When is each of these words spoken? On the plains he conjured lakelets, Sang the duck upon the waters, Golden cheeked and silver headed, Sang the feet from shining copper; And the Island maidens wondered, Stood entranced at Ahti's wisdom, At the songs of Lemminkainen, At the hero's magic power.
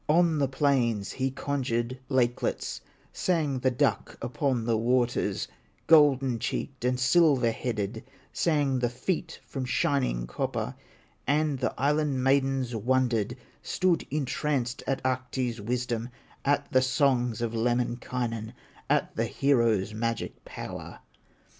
On 0.09 0.39
the 0.39 0.47
plains 0.47 1.11
he 1.11 1.29
conjured 1.29 1.99
lakelets, 2.09 2.81
Sang 3.13 3.59
the 3.59 3.69
duck 3.69 4.17
upon 4.19 4.65
the 4.65 4.75
waters, 4.75 5.47
Golden 5.85 6.39
cheeked 6.39 6.83
and 6.83 6.99
silver 6.99 7.51
headed, 7.51 8.03
Sang 8.33 8.79
the 8.79 8.89
feet 8.89 9.39
from 9.45 9.63
shining 9.63 10.25
copper; 10.25 10.73
And 11.27 11.59
the 11.59 11.75
Island 11.79 12.23
maidens 12.23 12.75
wondered, 12.75 13.37
Stood 13.61 14.07
entranced 14.09 14.81
at 14.87 15.03
Ahti's 15.05 15.61
wisdom, 15.61 16.09
At 16.43 16.71
the 16.71 16.81
songs 16.81 17.39
of 17.39 17.53
Lemminkainen, 17.53 18.53
At 18.89 19.15
the 19.15 19.25
hero's 19.27 19.93
magic 19.93 20.43
power. 20.45 21.01